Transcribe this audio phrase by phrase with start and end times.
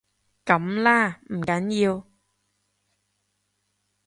[0.43, 2.07] 噉啦，唔緊要